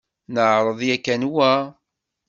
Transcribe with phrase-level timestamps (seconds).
[0.33, 1.51] Neɛṛeḍ yakkan wa.